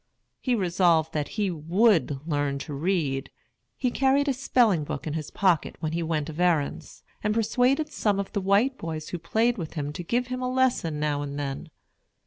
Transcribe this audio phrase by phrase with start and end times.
[0.39, 3.29] He resolved that he would learn to read.
[3.77, 7.89] He carried a spelling book in his pocket when he went of errands, and persuaded
[7.93, 11.21] some of the white boys who played with him to give him a lesson now
[11.21, 11.69] and then.